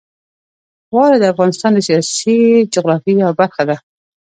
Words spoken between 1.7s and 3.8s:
د سیاسي جغرافیې یوه برخه ده.